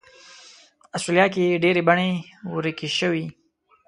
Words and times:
استرالیا 0.95 1.25
کې 1.33 1.41
یې 1.49 1.59
ډېرې 1.63 1.81
بڼې 1.87 2.09
ورکې 2.53 2.87
شوې. 2.97 3.25